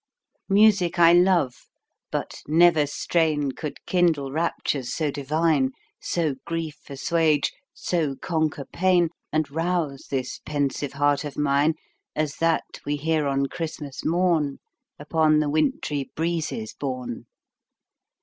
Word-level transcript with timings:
Music 0.49 0.97
I 0.97 1.13
love 1.13 1.67
but 2.09 2.41
never 2.47 2.87
strain 2.87 3.51
Could 3.51 3.77
kindle 3.85 4.31
raptures 4.31 4.91
so 4.91 5.11
divine, 5.11 5.73
So 5.99 6.37
grief 6.43 6.89
assuage, 6.89 7.53
so 7.71 8.15
conquer 8.15 8.65
pain, 8.65 9.09
And 9.31 9.47
rouse 9.51 10.07
this 10.07 10.39
pensive 10.43 10.93
heart 10.93 11.23
of 11.23 11.37
mine 11.37 11.75
As 12.15 12.37
that 12.37 12.63
we 12.83 12.95
hear 12.95 13.27
on 13.27 13.45
Christmas 13.45 14.03
morn, 14.03 14.57
Upon 14.97 15.37
the 15.37 15.51
wintry 15.51 16.09
breezes 16.15 16.73
borne. 16.73 17.27